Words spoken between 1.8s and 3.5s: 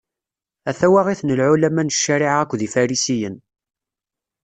n ccariɛa akked Ifarisiyen.